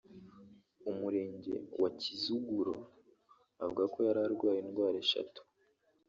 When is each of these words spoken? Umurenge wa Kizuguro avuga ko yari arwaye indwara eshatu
Umurenge 0.91 1.53
wa 1.81 1.89
Kizuguro 1.99 2.75
avuga 3.63 3.83
ko 3.93 3.97
yari 4.07 4.19
arwaye 4.27 4.59
indwara 4.61 4.97
eshatu 5.05 5.41